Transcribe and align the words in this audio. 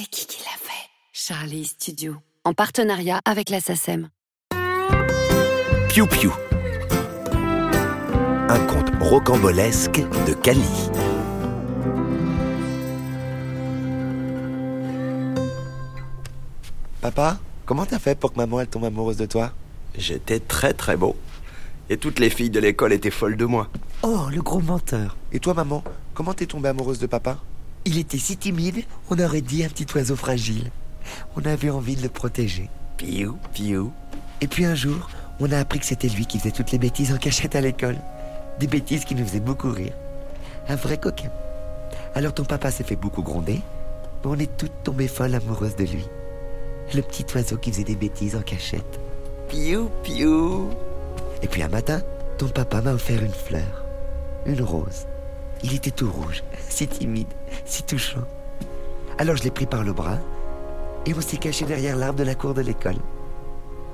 C'est 0.00 0.06
qui 0.06 0.26
qui 0.28 0.38
l'a 0.44 0.56
fait? 0.56 0.88
Charlie 1.12 1.64
Studio, 1.64 2.14
en 2.44 2.52
partenariat 2.52 3.20
avec 3.24 3.50
la 3.50 3.58
SACEM. 3.58 4.10
Piu 5.88 6.06
Piu. 6.06 6.30
Un 8.48 8.66
conte 8.68 8.92
rocambolesque 9.00 9.98
de 9.98 10.34
Cali. 10.34 10.60
Papa, 17.00 17.38
comment 17.66 17.84
t'as 17.84 17.98
fait 17.98 18.16
pour 18.16 18.32
que 18.32 18.36
maman 18.36 18.60
elle 18.60 18.68
tombe 18.68 18.84
amoureuse 18.84 19.16
de 19.16 19.26
toi? 19.26 19.52
J'étais 19.96 20.38
très 20.38 20.74
très 20.74 20.96
beau. 20.96 21.16
Et 21.90 21.96
toutes 21.96 22.20
les 22.20 22.30
filles 22.30 22.50
de 22.50 22.60
l'école 22.60 22.92
étaient 22.92 23.10
folles 23.10 23.36
de 23.36 23.46
moi. 23.46 23.68
Oh, 24.04 24.28
le 24.30 24.42
gros 24.42 24.60
menteur. 24.60 25.16
Et 25.32 25.40
toi 25.40 25.54
maman, 25.54 25.82
comment 26.14 26.34
t'es 26.34 26.46
tombée 26.46 26.68
amoureuse 26.68 27.00
de 27.00 27.08
papa? 27.08 27.38
Il 27.90 27.96
était 27.96 28.18
si 28.18 28.36
timide, 28.36 28.84
on 29.08 29.18
aurait 29.18 29.40
dit 29.40 29.64
un 29.64 29.68
petit 29.70 29.86
oiseau 29.94 30.14
fragile. 30.14 30.70
On 31.36 31.44
avait 31.46 31.70
envie 31.70 31.96
de 31.96 32.02
le 32.02 32.10
protéger. 32.10 32.68
Piou, 32.98 33.38
piou. 33.54 33.92
Et 34.42 34.46
puis 34.46 34.66
un 34.66 34.74
jour, 34.74 35.08
on 35.40 35.50
a 35.52 35.58
appris 35.58 35.78
que 35.78 35.86
c'était 35.86 36.10
lui 36.10 36.26
qui 36.26 36.38
faisait 36.38 36.50
toutes 36.50 36.70
les 36.70 36.76
bêtises 36.76 37.14
en 37.14 37.16
cachette 37.16 37.56
à 37.56 37.62
l'école. 37.62 37.96
Des 38.60 38.66
bêtises 38.66 39.06
qui 39.06 39.14
nous 39.14 39.24
faisaient 39.24 39.40
beaucoup 39.40 39.70
rire. 39.70 39.94
Un 40.68 40.76
vrai 40.76 40.98
coquin. 40.98 41.30
Alors 42.14 42.34
ton 42.34 42.44
papa 42.44 42.70
s'est 42.70 42.84
fait 42.84 42.94
beaucoup 42.94 43.22
gronder, 43.22 43.62
mais 44.22 44.30
on 44.30 44.38
est 44.38 44.54
toutes 44.58 44.82
tombées 44.84 45.08
folles 45.08 45.34
amoureuses 45.34 45.76
de 45.76 45.84
lui. 45.84 46.04
Le 46.94 47.00
petit 47.00 47.24
oiseau 47.34 47.56
qui 47.56 47.72
faisait 47.72 47.84
des 47.84 47.96
bêtises 47.96 48.36
en 48.36 48.42
cachette. 48.42 49.00
Piou, 49.48 49.88
piou. 50.02 50.68
Et 51.40 51.48
puis 51.48 51.62
un 51.62 51.68
matin, 51.68 52.02
ton 52.36 52.48
papa 52.48 52.82
m'a 52.82 52.92
offert 52.92 53.22
une 53.22 53.32
fleur. 53.32 53.86
Une 54.44 54.60
rose. 54.60 55.06
Il 55.62 55.74
était 55.74 55.90
tout 55.90 56.10
rouge, 56.10 56.42
si 56.68 56.86
timide, 56.86 57.28
si 57.64 57.82
touchant. 57.82 58.22
Alors 59.18 59.36
je 59.36 59.42
l'ai 59.42 59.50
pris 59.50 59.66
par 59.66 59.82
le 59.82 59.92
bras 59.92 60.18
et 61.06 61.14
on 61.14 61.20
s'est 61.20 61.36
caché 61.36 61.64
derrière 61.64 61.96
l'arbre 61.96 62.18
de 62.18 62.24
la 62.24 62.34
cour 62.34 62.54
de 62.54 62.60
l'école. 62.60 62.96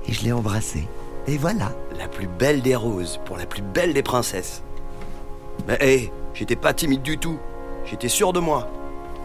Et 0.06 0.12
je 0.12 0.24
l'ai 0.24 0.32
embrassé. 0.32 0.86
Et 1.26 1.38
voilà. 1.38 1.72
La 1.98 2.08
plus 2.08 2.26
belle 2.26 2.60
des 2.60 2.76
roses 2.76 3.20
pour 3.24 3.36
la 3.38 3.46
plus 3.46 3.62
belle 3.62 3.94
des 3.94 4.02
princesses. 4.02 4.62
Mais 5.66 5.78
hé, 5.80 6.12
j'étais 6.34 6.56
pas 6.56 6.74
timide 6.74 7.02
du 7.02 7.16
tout. 7.16 7.38
J'étais 7.86 8.08
sûr 8.08 8.32
de 8.32 8.40
moi. 8.40 8.68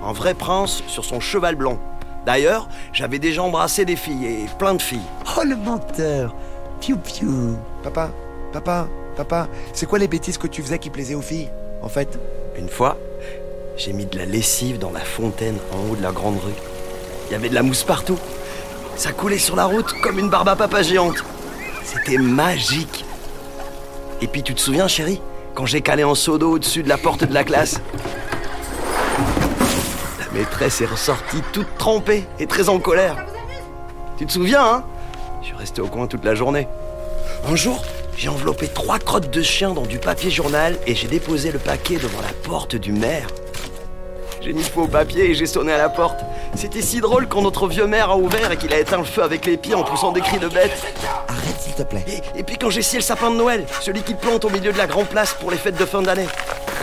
Un 0.04 0.14
vrai 0.14 0.34
prince 0.34 0.84
sur 0.88 1.04
son 1.04 1.20
cheval 1.20 1.56
blanc. 1.56 1.80
D'ailleurs, 2.26 2.70
j'avais 2.94 3.20
déjà 3.20 3.44
embrassé 3.44 3.86
des 3.86 3.96
filles 3.96 4.26
et 4.26 4.46
plein 4.58 4.76
de 4.76 4.82
filles. 4.82 5.00
Oh 5.38 5.44
le 5.44 5.56
menteur 5.56 6.36
Piou 6.80 6.98
piou 6.98 7.58
Papa, 7.84 8.12
papa, 8.54 8.88
papa, 9.18 9.48
c'est 9.74 9.86
quoi 9.86 10.00
les 10.00 10.08
bêtises 10.08 10.38
que 10.38 10.48
tu 10.48 10.62
faisais 10.62 10.80
qui 10.80 10.90
plaisaient 10.90 11.16
aux 11.16 11.22
filles, 11.22 11.50
en 11.82 11.90
fait 11.90 12.20
Une 12.58 12.70
fois, 12.70 12.98
j'ai 13.78 13.94
mis 13.94 14.06
de 14.06 14.18
la 14.18 14.26
lessive 14.26 14.80
dans 14.80 14.92
la 14.92 15.00
fontaine 15.00 15.58
en 15.74 15.92
haut 15.92 15.96
de 15.96 16.04
la 16.04 16.12
grande 16.12 16.38
rue. 16.38 16.54
Il 17.28 17.34
y 17.34 17.36
avait 17.36 17.50
de 17.50 17.56
la 17.56 17.64
mousse 17.64 17.84
partout. 17.84 18.18
Ça 18.96 19.12
coulait 19.12 19.38
sur 19.38 19.56
la 19.56 19.66
route 19.66 19.94
comme 20.02 20.20
une 20.20 20.30
barbe 20.30 20.50
à 20.50 20.56
papa 20.56 20.82
géante. 20.82 21.24
C'était 21.84 22.18
magique. 22.18 23.06
Et 24.22 24.28
puis 24.28 24.44
tu 24.44 24.54
te 24.54 24.60
souviens, 24.60 24.88
chérie, 24.88 25.22
quand 25.54 25.66
j'ai 25.66 25.82
calé 25.82 26.04
en 26.04 26.16
seau 26.16 26.38
d'eau 26.38 26.54
au-dessus 26.54 26.84
de 26.84 26.90
la 26.90 26.98
porte 26.98 27.24
de 27.24 27.34
la 27.34 27.44
classe? 27.44 27.80
La 30.20 30.38
maîtresse 30.38 30.82
est 30.82 30.86
ressortie 30.86 31.42
toute 31.54 31.78
trempée 31.78 32.26
et 32.40 32.48
très 32.48 32.68
en 32.68 32.80
colère. 32.80 33.26
Tu 34.18 34.26
te 34.26 34.32
souviens, 34.34 34.66
hein? 34.66 34.84
Je 35.42 35.48
suis 35.48 35.56
resté 35.56 35.82
au 35.82 35.88
coin 35.88 36.08
toute 36.08 36.26
la 36.26 36.36
journée. 36.36 36.68
Un 37.50 37.56
jour, 37.56 37.82
j'ai 38.20 38.28
enveloppé 38.28 38.68
trois 38.68 39.00
crottes 39.00 39.30
de 39.30 39.42
chien 39.42 39.74
dans 39.74 39.86
du 39.86 39.98
papier 39.98 40.30
journal 40.30 40.78
et 40.86 40.94
j'ai 40.94 41.08
déposé 41.08 41.54
le 41.54 41.60
paquet 41.60 41.96
devant 41.96 42.20
la 42.20 42.34
porte 42.44 42.76
du 42.76 42.92
maire. 42.92 43.28
J'ai 44.42 44.52
mis 44.52 44.60
le 44.60 44.68
faux 44.68 44.88
papier 44.88 45.30
et 45.30 45.34
j'ai 45.34 45.46
sonné 45.46 45.72
à 45.72 45.78
la 45.78 45.88
porte. 45.88 46.20
C'était 46.54 46.82
si 46.82 47.00
drôle 47.00 47.30
quand 47.30 47.42
notre 47.42 47.68
vieux 47.68 47.88
maire 47.88 48.10
a 48.10 48.18
ouvert 48.18 48.52
et 48.52 48.58
qu'il 48.58 48.74
a 48.74 48.80
éteint 48.80 48.98
le 48.98 49.06
feu 49.06 49.24
avec 49.24 49.46
les 49.46 49.56
pieds 49.56 49.74
en 49.74 49.86
poussant 49.86 50.12
des 50.12 50.20
cris 50.20 50.38
de 50.38 50.50
bête. 50.50 50.84
Arrête 51.30 51.62
s'il 51.62 51.74
te 51.76 51.84
plaît. 51.84 52.04
Et, 52.36 52.40
et 52.40 52.44
puis 52.44 52.58
quand 52.58 52.70
j'ai 52.70 52.82
scié 52.82 53.00
le 53.00 53.04
sapin 53.04 53.32
de 53.32 53.38
Noël, 53.38 53.66
celui 53.80 54.02
qui 54.02 54.16
plante 54.16 54.44
au 54.44 54.50
milieu 54.50 54.74
de 54.74 54.78
la 54.78 54.88
grande 54.88 55.08
place 55.08 55.34
pour 55.40 55.50
les 55.50 55.58
fêtes 55.58 55.80
de 55.80 55.86
fin 55.86 56.02
d'année. 56.02 56.28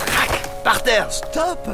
Crac 0.07 0.63
Par 0.63 0.81
terre 0.81 1.11
Stop 1.11 1.69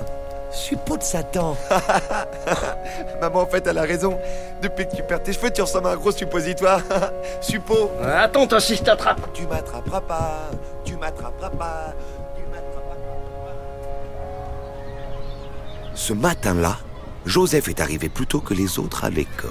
Suppôt 0.53 0.97
de 0.97 1.03
Satan 1.03 1.58
Maman, 3.22 3.41
en 3.41 3.46
fait, 3.47 3.66
elle 3.66 3.78
a 3.80 3.81
raison. 3.81 4.19
Depuis 4.62 4.88
que 4.88 4.96
tu 4.96 5.03
perds 5.03 5.24
tes 5.24 5.34
cheveux, 5.34 5.50
tu 5.52 5.62
ressembles 5.62 5.88
à 5.88 5.91
un 5.91 5.96
gros 5.96 6.12
suppositoire. 6.12 6.81
Suppo. 7.41 7.90
Attends, 8.02 8.46
toi 8.46 8.59
si 8.59 8.75
je 8.75 8.84
t'attrape. 8.84 9.34
Tu 9.34 9.47
m'attraperas 9.47 10.02
pas, 10.02 10.52
tu 10.86 10.96
m'attraperas 10.96 11.50
pas, 11.50 11.94
tu 12.36 12.44
m'attraperas 12.52 12.96
pas. 12.96 13.53
Ce 15.96 16.13
matin-là, 16.13 16.78
Joseph 17.25 17.68
est 17.68 17.80
arrivé 17.81 18.09
plus 18.09 18.28
tôt 18.28 18.40
que 18.40 18.53
les 18.53 18.78
autres 18.78 19.06
à 19.06 19.09
l'école. 19.09 19.50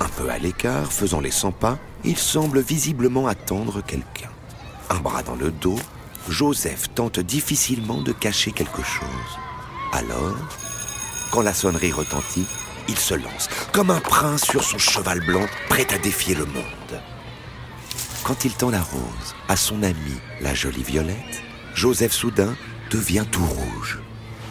Un 0.00 0.08
peu 0.08 0.28
à 0.28 0.38
l'écart, 0.38 0.92
faisant 0.92 1.20
les 1.20 1.30
100 1.30 1.52
pas, 1.52 1.78
il 2.04 2.18
semble 2.18 2.60
visiblement 2.60 3.26
attendre 3.26 3.82
quelqu'un. 3.82 4.30
Un 4.90 4.96
bras 4.96 5.22
dans 5.22 5.36
le 5.36 5.50
dos, 5.50 5.78
Joseph 6.28 6.92
tente 6.94 7.20
difficilement 7.20 8.02
de 8.02 8.12
cacher 8.12 8.52
quelque 8.52 8.82
chose. 8.82 9.08
Alors, 9.94 10.34
quand 11.30 11.42
la 11.42 11.54
sonnerie 11.54 11.92
retentit, 11.92 12.46
il 12.88 12.98
se 12.98 13.14
lance, 13.14 13.48
comme 13.72 13.92
un 13.92 14.00
prince 14.00 14.42
sur 14.42 14.64
son 14.64 14.76
cheval 14.76 15.20
blanc, 15.20 15.46
prêt 15.68 15.86
à 15.94 15.98
défier 15.98 16.34
le 16.34 16.46
monde. 16.46 17.00
Quand 18.24 18.44
il 18.44 18.52
tend 18.52 18.70
la 18.70 18.82
rose 18.82 19.36
à 19.48 19.54
son 19.54 19.84
amie, 19.84 20.20
la 20.40 20.52
jolie 20.52 20.82
Violette, 20.82 21.42
Joseph 21.76 22.12
soudain 22.12 22.56
devient 22.90 23.24
tout 23.30 23.44
rouge. 23.44 24.00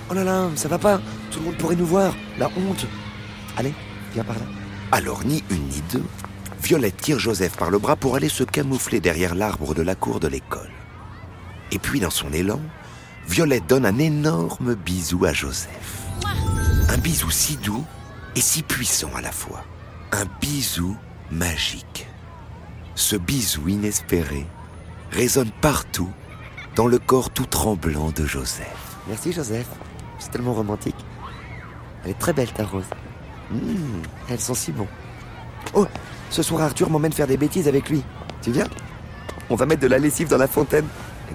Oh 0.09 0.14
là 0.14 0.24
là, 0.24 0.50
ça 0.56 0.70
va 0.70 0.78
pas 0.78 1.02
Tout 1.30 1.40
le 1.40 1.46
monde 1.46 1.58
pourrait 1.58 1.75
nous 1.75 1.88
voir. 1.88 2.16
La 2.38 2.48
honte. 2.48 2.88
Allez, 3.58 3.74
viens 4.14 4.24
par 4.24 4.36
là. 4.36 4.46
Alors, 4.94 5.25
ni 5.25 5.44
une 5.50 5.68
ni 5.68 5.81
deux, 5.92 6.06
Violette 6.62 6.96
tire 7.02 7.20
Joseph 7.20 7.58
par 7.58 7.70
le 7.70 7.80
bras 7.80 7.98
pour 7.98 8.16
aller 8.16 8.30
se 8.30 8.46
camoufler 8.46 9.02
derrière 9.02 9.36
l'arbre 9.36 9.75
de 9.75 9.81
la 9.81 9.96
cour 9.96 10.22
de 10.22 10.30
l'école. 10.30 10.72
Et 11.74 11.80
puis, 11.80 12.00
dans 12.00 12.12
son 12.12 12.31
élan, 12.31 12.62
Violette 13.28 13.68
donne 13.68 13.86
un 13.86 13.98
énorme 13.98 14.76
bisou 14.76 15.26
à 15.26 15.34
Joseph. 15.34 16.04
Un 16.90 16.98
bisou 16.98 17.32
si 17.32 17.58
doux 17.58 17.84
et 18.36 18.42
si 18.42 18.62
puissant 18.62 19.10
à 19.16 19.22
la 19.22 19.32
fois. 19.32 19.64
Un 20.12 20.26
bisou 20.42 20.96
magique. 21.32 22.08
Ce 22.96 23.16
bisou 23.16 23.68
inespéré 23.68 24.46
résonne 25.12 25.52
partout 25.62 26.10
dans 26.76 26.88
le 26.88 27.00
corps 27.00 27.30
tout 27.30 27.46
tremblant 27.46 28.12
de 28.12 28.26
Joseph. 28.26 28.98
Merci 29.08 29.32
Joseph. 29.32 29.68
C'est 30.20 30.32
tellement 30.32 30.54
romantique. 30.54 30.96
Elle 32.04 32.12
est 32.12 32.20
très 32.20 32.34
belle 32.34 32.52
ta 32.52 32.66
rose. 32.66 32.86
Mmh, 33.52 33.58
elles 34.30 34.40
sont 34.40 34.54
si 34.54 34.72
bons. 34.72 34.88
Oh, 35.74 35.88
ce 36.30 36.44
soir 36.44 36.64
Arthur 36.64 36.90
m'emmène 36.90 37.14
faire 37.14 37.28
des 37.28 37.38
bêtises 37.38 37.68
avec 37.68 37.90
lui. 37.90 38.04
Tu 38.42 38.52
viens? 38.52 38.68
On 39.50 39.56
va 39.56 39.66
mettre 39.66 39.82
de 39.82 39.88
la 39.88 39.98
lessive 39.98 40.30
dans 40.30 40.38
la 40.38 40.48
fontaine. 40.48 40.86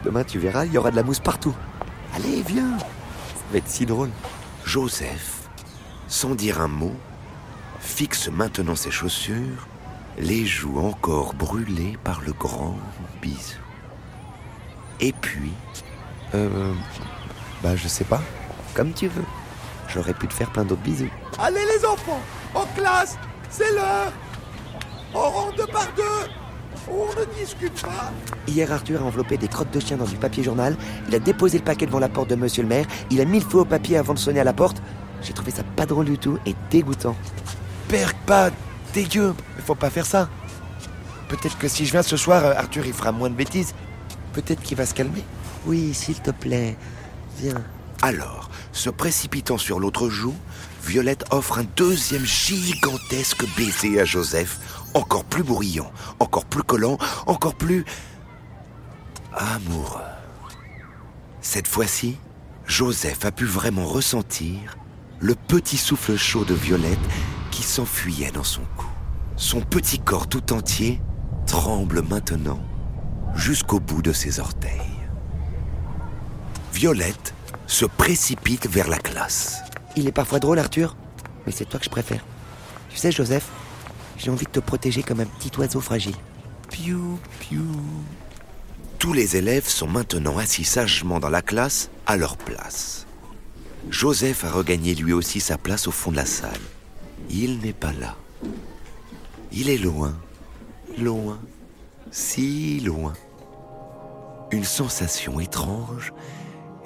Demain 0.04 0.22
tu 0.22 0.38
verras, 0.38 0.64
il 0.64 0.72
y 0.72 0.78
aura 0.78 0.90
de 0.90 0.96
la 0.96 1.02
mousse 1.02 1.18
partout. 1.18 1.54
Allez, 2.14 2.42
viens. 2.42 2.78
Ça 2.78 2.84
va 3.52 3.58
être 3.58 3.68
si 3.68 3.86
drôle. 3.86 4.10
Joseph, 4.64 5.48
sans 6.08 6.34
dire 6.34 6.60
un 6.60 6.68
mot, 6.68 6.94
fixe 7.80 8.28
maintenant 8.28 8.74
ses 8.76 8.90
chaussures, 8.90 9.66
les 10.18 10.44
joues 10.46 10.78
encore 10.80 11.34
brûlées 11.34 11.96
par 12.04 12.20
le 12.20 12.32
grand 12.32 12.76
bisou. 13.22 13.58
Et 15.00 15.12
puis, 15.12 15.52
Euh. 16.34 16.74
Bah, 17.62 17.74
je 17.74 17.88
sais 17.88 18.04
pas. 18.04 18.20
Comme 18.74 18.92
tu 18.92 19.08
veux. 19.08 19.24
J'aurais 19.88 20.12
pu 20.12 20.28
te 20.28 20.34
faire 20.34 20.50
plein 20.50 20.64
d'autres 20.64 20.82
bisous. 20.82 21.08
Allez, 21.38 21.64
les 21.64 21.84
enfants, 21.86 22.20
en 22.54 22.66
classe, 22.76 23.16
c'est 23.48 23.72
l'heure. 23.72 24.12
On 25.14 25.20
rentre 25.30 25.56
deux 25.56 25.66
par 25.66 25.86
deux. 25.96 26.28
On 26.90 27.06
ne 27.18 27.24
discute 27.38 27.82
pas. 27.82 28.12
Hier, 28.46 28.70
Arthur 28.70 29.02
a 29.02 29.04
enveloppé 29.04 29.36
des 29.36 29.48
crottes 29.48 29.72
de 29.72 29.80
chien 29.80 29.96
dans 29.96 30.04
du 30.04 30.16
papier 30.16 30.42
journal. 30.42 30.76
Il 31.08 31.14
a 31.14 31.18
déposé 31.18 31.58
le 31.58 31.64
paquet 31.64 31.86
devant 31.86 31.98
la 31.98 32.08
porte 32.08 32.30
de 32.30 32.34
monsieur 32.34 32.62
le 32.62 32.68
maire. 32.68 32.86
Il 33.10 33.20
a 33.20 33.24
mis 33.24 33.40
le 33.40 33.44
feu 33.46 33.58
au 33.58 33.64
papier 33.64 33.96
avant 33.96 34.14
de 34.14 34.18
sonner 34.18 34.40
à 34.40 34.44
la 34.44 34.52
porte. 34.52 34.82
J'ai 35.22 35.32
trouvé 35.32 35.50
ça 35.50 35.64
pas 35.64 35.86
drôle 35.86 36.06
du 36.06 36.18
tout 36.18 36.38
et 36.46 36.54
dégoûtant. 36.70 37.16
Perc 37.88 38.16
pas, 38.26 38.50
dégueu. 38.92 39.34
Il 39.56 39.64
faut 39.64 39.74
pas 39.74 39.90
faire 39.90 40.06
ça. 40.06 40.28
Peut-être 41.28 41.58
que 41.58 41.68
si 41.68 41.84
je 41.84 41.92
viens 41.92 42.02
ce 42.02 42.16
soir, 42.16 42.44
euh, 42.44 42.54
Arthur 42.56 42.86
il 42.86 42.92
fera 42.92 43.12
moins 43.12 43.28
de 43.30 43.34
bêtises. 43.34 43.74
Peut-être 44.32 44.62
qu'il 44.62 44.76
va 44.76 44.86
se 44.86 44.94
calmer. 44.94 45.24
Oui, 45.66 45.92
s'il 45.92 46.20
te 46.20 46.30
plaît. 46.30 46.76
Viens. 47.38 47.62
alors, 48.02 48.50
se 48.72 48.90
précipitant 48.90 49.58
sur 49.58 49.78
l'autre 49.78 50.08
joue, 50.08 50.34
Violette 50.84 51.24
offre 51.30 51.58
un 51.58 51.66
deuxième 51.76 52.24
gigantesque 52.24 53.44
baiser 53.56 54.00
à 54.00 54.04
Joseph, 54.04 54.58
encore 54.94 55.24
plus 55.24 55.42
bruyant, 55.42 55.90
encore 56.18 56.44
plus 56.44 56.62
collant, 56.62 56.98
encore 57.26 57.54
plus 57.54 57.84
amoureux. 59.32 60.00
Cette 61.40 61.68
fois-ci, 61.68 62.18
Joseph 62.66 63.24
a 63.24 63.32
pu 63.32 63.44
vraiment 63.44 63.86
ressentir 63.86 64.76
le 65.20 65.34
petit 65.34 65.76
souffle 65.76 66.16
chaud 66.16 66.44
de 66.44 66.54
Violette 66.54 66.98
qui 67.50 67.62
s'enfuyait 67.62 68.30
dans 68.30 68.44
son 68.44 68.62
cou. 68.76 68.86
Son 69.36 69.60
petit 69.60 69.98
corps 69.98 70.28
tout 70.28 70.52
entier 70.52 71.00
tremble 71.46 72.02
maintenant 72.02 72.60
jusqu'au 73.34 73.80
bout 73.80 74.02
de 74.02 74.12
ses 74.12 74.40
orteils. 74.40 74.80
Violette 76.72 77.34
se 77.66 77.84
précipite 77.84 78.68
vers 78.68 78.88
la 78.88 78.98
classe. 78.98 79.62
Il 79.96 80.06
est 80.06 80.12
parfois 80.12 80.38
drôle, 80.38 80.58
Arthur 80.58 80.96
Mais 81.46 81.52
c'est 81.52 81.64
toi 81.64 81.78
que 81.78 81.84
je 81.84 81.90
préfère. 81.90 82.24
Tu 82.90 82.96
sais, 82.96 83.10
Joseph, 83.10 83.48
j'ai 84.18 84.30
envie 84.30 84.46
de 84.46 84.50
te 84.50 84.60
protéger 84.60 85.02
comme 85.02 85.20
un 85.20 85.26
petit 85.26 85.56
oiseau 85.58 85.80
fragile. 85.80 86.16
Piou, 86.70 87.18
piou. 87.40 87.64
Tous 88.98 89.12
les 89.12 89.36
élèves 89.36 89.68
sont 89.68 89.86
maintenant 89.86 90.36
assis 90.38 90.64
sagement 90.64 91.20
dans 91.20 91.30
la 91.30 91.40
classe 91.40 91.88
à 92.06 92.16
leur 92.16 92.36
place. 92.36 93.06
Joseph 93.90 94.44
a 94.44 94.50
regagné 94.50 94.94
lui 94.94 95.12
aussi 95.12 95.40
sa 95.40 95.56
place 95.56 95.86
au 95.86 95.92
fond 95.92 96.10
de 96.10 96.16
la 96.16 96.26
salle. 96.26 96.60
Il 97.30 97.60
n'est 97.60 97.72
pas 97.72 97.92
là. 97.92 98.16
Il 99.52 99.70
est 99.70 99.78
loin, 99.78 100.14
loin, 100.98 101.38
si 102.10 102.80
loin. 102.80 103.14
Une 104.50 104.64
sensation 104.64 105.40
étrange 105.40 106.12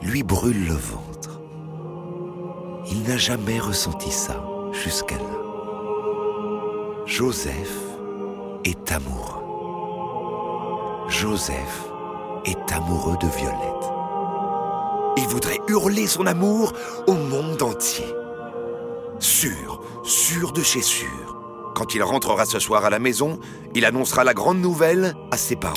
lui 0.03 0.23
brûle 0.23 0.67
le 0.67 0.75
ventre. 0.75 1.41
Il 2.91 3.03
n'a 3.05 3.17
jamais 3.17 3.59
ressenti 3.59 4.11
ça 4.11 4.45
jusqu'à 4.73 5.17
là. 5.17 5.52
Joseph 7.15 7.77
est 8.65 8.91
amoureux. 8.91 9.43
Joseph 11.11 11.85
est 12.47 12.73
amoureux 12.73 13.19
de 13.21 13.27
Violette. 13.27 13.91
Il 15.19 15.29
voudrait 15.29 15.59
hurler 15.69 16.07
son 16.07 16.25
amour 16.25 16.73
au 17.07 17.13
monde 17.13 17.61
entier. 17.61 18.07
Sûr, 19.19 19.83
sûr 20.05 20.53
de 20.53 20.63
chez 20.63 20.81
sûr. 20.81 21.37
Quand 21.75 21.95
il 21.95 22.03
rentrera 22.03 22.47
ce 22.47 22.59
soir 22.59 22.87
à 22.87 22.89
la 22.89 22.99
maison, 22.99 23.39
il 23.75 23.85
annoncera 23.85 24.25
la 24.25 24.33
grande 24.33 24.63
nouvelle 24.63 25.15
à 25.31 25.37
ses 25.37 25.57
parents. 25.57 25.77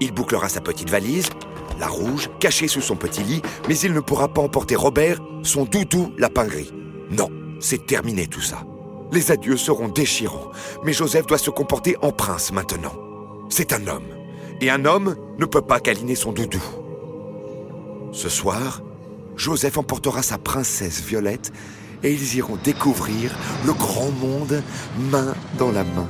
Il 0.00 0.10
bouclera 0.12 0.48
sa 0.48 0.60
petite 0.60 0.90
valise, 0.90 1.30
la 1.78 1.86
rouge, 1.86 2.28
cachée 2.40 2.66
sous 2.66 2.82
son 2.82 2.96
petit 2.96 3.22
lit, 3.22 3.42
mais 3.68 3.78
il 3.78 3.92
ne 3.92 4.00
pourra 4.00 4.26
pas 4.26 4.42
emporter 4.42 4.74
Robert, 4.74 5.20
son 5.44 5.64
doudou 5.64 6.12
lapin 6.18 6.46
gris. 6.46 6.72
Non, 7.12 7.30
c'est 7.60 7.86
terminé 7.86 8.26
tout 8.26 8.40
ça. 8.40 8.64
Les 9.14 9.30
adieux 9.30 9.56
seront 9.56 9.86
déchirants, 9.86 10.50
mais 10.82 10.92
Joseph 10.92 11.26
doit 11.26 11.38
se 11.38 11.50
comporter 11.50 11.96
en 12.02 12.10
prince 12.10 12.50
maintenant. 12.50 12.94
C'est 13.48 13.72
un 13.72 13.86
homme, 13.86 14.08
et 14.60 14.70
un 14.70 14.84
homme 14.84 15.14
ne 15.38 15.44
peut 15.44 15.62
pas 15.62 15.78
câliner 15.78 16.16
son 16.16 16.32
doudou. 16.32 16.60
Ce 18.10 18.28
soir, 18.28 18.82
Joseph 19.36 19.78
emportera 19.78 20.20
sa 20.22 20.36
princesse 20.36 21.00
Violette 21.00 21.52
et 22.02 22.12
ils 22.12 22.34
iront 22.34 22.58
découvrir 22.64 23.30
le 23.64 23.72
grand 23.72 24.10
monde 24.10 24.60
main 25.12 25.34
dans 25.58 25.70
la 25.70 25.84
main. 25.84 26.08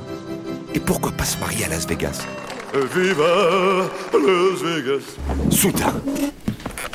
Et 0.73 0.79
pourquoi 0.79 1.11
pas 1.11 1.25
se 1.25 1.37
marier 1.37 1.65
à 1.65 1.69
Las 1.69 1.85
Vegas? 1.85 2.25
Viva 2.73 3.87
Las 4.13 4.63
Vegas. 4.63 5.03
Soudain, 5.51 5.93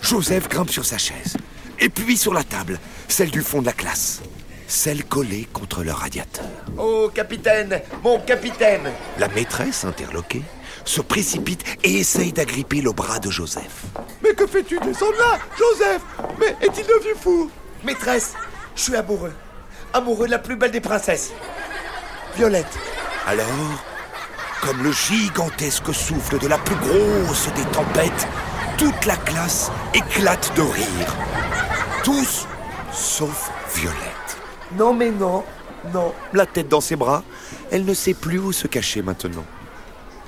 Joseph 0.02 0.48
grimpe 0.48 0.70
sur 0.70 0.84
sa 0.84 0.98
chaise 0.98 1.36
et 1.78 1.88
puis 1.88 2.16
sur 2.16 2.34
la 2.34 2.42
table, 2.42 2.80
celle 3.06 3.30
du 3.30 3.42
fond 3.42 3.60
de 3.60 3.66
la 3.66 3.72
classe, 3.72 4.22
celle 4.70 5.04
collée 5.04 5.48
contre 5.52 5.82
le 5.82 5.92
radiateur. 5.92 6.44
Oh, 6.78 7.10
capitaine 7.12 7.80
Mon 8.04 8.20
capitaine 8.20 8.90
La 9.18 9.28
maîtresse, 9.28 9.84
interloquée, 9.84 10.42
se 10.84 11.00
précipite 11.00 11.64
et 11.82 11.98
essaye 11.98 12.32
d'agripper 12.32 12.80
le 12.80 12.92
bras 12.92 13.18
de 13.18 13.30
Joseph. 13.30 13.84
Mais 14.22 14.32
que 14.32 14.46
fais-tu 14.46 14.78
Descends 14.78 15.10
de 15.10 15.18
là, 15.18 15.38
Joseph? 15.58 16.02
Mais 16.38 16.56
est-il 16.64 16.86
devenu 16.86 17.14
fou? 17.20 17.50
Maîtresse, 17.84 18.34
je 18.76 18.82
suis 18.82 18.96
amoureux. 18.96 19.32
Amoureux 19.92 20.26
de 20.26 20.30
la 20.30 20.38
plus 20.38 20.56
belle 20.56 20.70
des 20.70 20.80
princesses. 20.80 21.32
Violette. 22.36 22.78
Alors, 23.26 23.46
comme 24.62 24.82
le 24.84 24.92
gigantesque 24.92 25.92
souffle 25.92 26.38
de 26.38 26.46
la 26.46 26.58
plus 26.58 26.76
grosse 26.76 27.48
des 27.54 27.64
tempêtes, 27.72 28.28
toute 28.78 29.04
la 29.04 29.16
classe 29.16 29.70
éclate 29.94 30.52
de 30.56 30.62
rire. 30.62 31.16
Tous, 32.04 32.46
sauf 32.92 33.50
Violette. 33.74 34.29
Non 34.78 34.94
mais 34.94 35.10
non, 35.10 35.44
non. 35.92 36.12
La 36.32 36.46
tête 36.46 36.68
dans 36.68 36.80
ses 36.80 36.96
bras, 36.96 37.22
elle 37.70 37.84
ne 37.84 37.94
sait 37.94 38.14
plus 38.14 38.38
où 38.38 38.52
se 38.52 38.66
cacher 38.66 39.02
maintenant. 39.02 39.44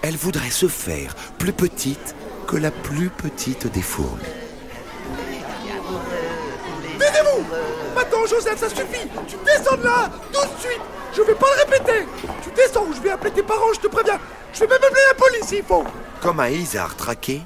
Elle 0.03 0.17
voudrait 0.17 0.51
se 0.51 0.67
faire 0.67 1.15
plus 1.39 1.53
petite 1.53 2.15
que 2.47 2.57
la 2.57 2.71
plus 2.71 3.09
petite 3.09 3.71
des 3.73 3.83
fourmis. 3.83 4.23
Taisez-vous 6.99 7.45
Maintenant, 7.95 8.27
Joseph, 8.27 8.59
ça 8.59 8.69
suffit 8.69 9.09
Tu 9.29 9.37
descends 9.45 9.77
de 9.77 9.85
là 9.85 10.11
Tout 10.33 10.41
de 10.41 10.61
suite 10.61 10.81
Je 11.17 11.23
vais 11.23 11.35
pas 11.35 11.47
le 11.57 11.71
répéter 11.71 12.07
Tu 12.43 12.51
descends 12.51 12.85
ou 12.85 12.95
je 12.95 13.01
vais 13.01 13.11
appeler 13.11 13.31
tes 13.33 13.43
parents, 13.43 13.73
je 13.75 13.81
te 13.81 13.89
préviens 13.89 14.19
Je 14.53 14.61
vais 14.61 14.67
même 14.67 14.79
appeler 14.83 15.01
la 15.09 15.15
police 15.15 15.47
s'il 15.47 15.65
faut 15.65 15.85
Comme 16.21 16.41
un 16.41 16.49
isard 16.49 16.97
traqué, 16.97 17.43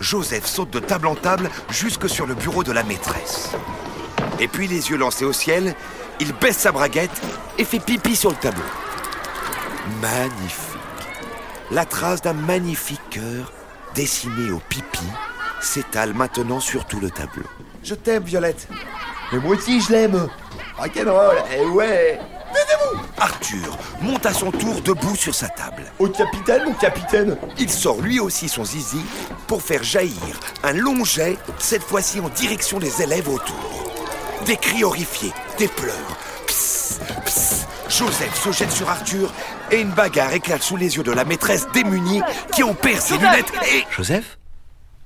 Joseph 0.00 0.46
saute 0.46 0.70
de 0.70 0.80
table 0.80 1.06
en 1.06 1.14
table 1.14 1.50
jusque 1.70 2.08
sur 2.08 2.26
le 2.26 2.34
bureau 2.34 2.64
de 2.64 2.72
la 2.72 2.82
maîtresse. 2.82 3.50
Et 4.40 4.48
puis, 4.48 4.66
les 4.66 4.90
yeux 4.90 4.96
lancés 4.96 5.24
au 5.24 5.32
ciel, 5.32 5.74
il 6.20 6.32
baisse 6.34 6.58
sa 6.58 6.72
braguette 6.72 7.20
et 7.58 7.64
fait 7.64 7.78
pipi 7.78 8.16
sur 8.16 8.30
le 8.30 8.36
tableau. 8.36 8.62
Magnifique. 10.00 10.78
La 11.70 11.84
trace 11.84 12.22
d'un 12.22 12.32
magnifique 12.32 13.00
cœur 13.10 13.52
dessiné 13.94 14.50
au 14.50 14.60
pipi 14.68 15.04
s'étale 15.60 16.14
maintenant 16.14 16.60
sur 16.60 16.84
tout 16.84 17.00
le 17.00 17.10
tableau. 17.10 17.44
Je 17.82 17.94
t'aime, 17.94 18.24
Violette. 18.24 18.68
Mais 19.32 19.38
moi 19.38 19.56
aussi, 19.56 19.80
je 19.80 19.92
l'aime. 19.92 20.28
Rock'n'roll, 20.76 21.36
eh 21.56 21.64
ouais 21.66 22.20
Arthur 23.18 23.78
monte 24.02 24.26
à 24.26 24.34
son 24.34 24.50
tour 24.50 24.80
debout 24.82 25.16
sur 25.16 25.34
sa 25.34 25.48
table. 25.48 25.84
Au 25.98 26.08
capitaine, 26.08 26.64
mon 26.64 26.74
capitaine 26.74 27.36
Il 27.58 27.70
sort 27.70 28.00
lui 28.00 28.20
aussi 28.20 28.48
son 28.48 28.64
zizi 28.64 29.00
pour 29.46 29.62
faire 29.62 29.82
jaillir 29.82 30.40
un 30.62 30.72
long 30.72 31.04
jet, 31.04 31.38
cette 31.58 31.82
fois-ci 31.82 32.20
en 32.20 32.28
direction 32.28 32.78
des 32.78 33.02
élèves 33.02 33.28
autour. 33.28 33.84
Des 34.46 34.56
cris 34.56 34.84
horrifiés, 34.84 35.32
des 35.58 35.68
pleurs. 35.68 36.18
Psst, 36.46 37.00
psst. 37.24 37.66
Joseph 37.88 38.34
se 38.34 38.52
jette 38.52 38.72
sur 38.72 38.88
Arthur 38.88 39.32
et 39.70 39.80
une 39.80 39.90
bagarre 39.90 40.32
éclate 40.32 40.62
sous 40.62 40.76
les 40.76 40.96
yeux 40.96 41.02
de 41.02 41.12
la 41.12 41.24
maîtresse 41.24 41.68
démunie 41.72 42.22
qui 42.54 42.62
en 42.62 42.74
perd 42.74 43.00
ses 43.00 43.18
lunettes 43.18 43.52
et... 43.72 43.84
Joseph? 43.90 44.38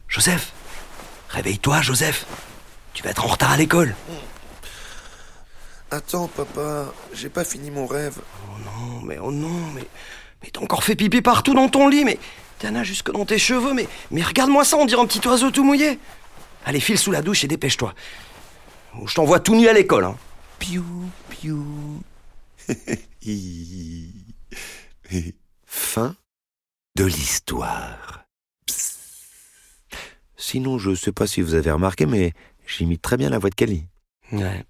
Joseph? 0.09 0.53
Réveille-toi, 1.29 1.83
Joseph 1.83 2.25
Tu 2.95 3.03
vas 3.03 3.11
être 3.11 3.25
en 3.25 3.29
retard 3.29 3.53
à 3.53 3.57
l'école. 3.57 3.95
Attends, 5.91 6.29
papa, 6.29 6.93
j'ai 7.13 7.29
pas 7.29 7.45
fini 7.45 7.71
mon 7.71 7.87
rêve. 7.87 8.19
Oh 8.47 8.59
non, 8.65 9.01
mais 9.03 9.19
oh 9.19 9.33
non, 9.33 9.73
mais. 9.75 9.87
Mais 10.43 10.51
t'as 10.51 10.61
encore 10.61 10.85
fait 10.85 10.95
pipi 10.97 11.21
partout 11.21 11.55
dans 11.55 11.69
ton 11.69 11.89
lit, 11.89 12.05
mais. 12.05 12.19
T'en 12.59 12.75
as 12.75 12.85
jusque 12.85 13.11
dans 13.11 13.25
tes 13.25 13.39
cheveux, 13.39 13.73
mais. 13.75 13.89
Mais 14.11 14.23
regarde-moi 14.23 14.65
ça, 14.65 14.77
on 14.77 14.87
dirait 14.87 15.03
un 15.03 15.07
petit 15.07 15.27
oiseau 15.27 15.51
tout 15.51 15.65
mouillé. 15.65 15.99
Allez, 16.65 16.81
file 16.81 16.99
sous 16.99 17.11
la 17.11 17.23
douche 17.23 17.45
et 17.45 17.49
dépêche-toi. 17.49 17.95
Ou 18.99 19.07
je 19.07 19.15
t'envoie 19.15 19.41
tout 19.41 19.55
nu 19.55 19.69
à 19.69 19.73
l'école, 19.73 20.05
hein. 20.05 20.17
Piou, 20.59 21.11
piou. 21.31 22.03
fin 25.65 26.17
de 26.97 27.05
l'histoire. 27.05 28.25
Psst. 28.67 28.99
Sinon, 30.37 30.79
je 30.79 30.95
sais 30.95 31.13
pas 31.13 31.27
si 31.27 31.43
vous 31.43 31.55
avez 31.55 31.71
remarqué, 31.71 32.07
mais 32.07 32.33
j'imite 32.67 33.03
très 33.03 33.17
bien 33.17 33.31
la 33.31 33.39
voix 33.39 33.51
de 33.51 33.55
Kelly. 33.55 33.87
Ouais. 34.33 34.65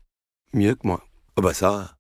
Mieux 0.53 0.75
que 0.75 0.87
moi. 0.87 1.05
Oh 1.37 1.43
bah 1.43 1.55
ça. 1.55 1.95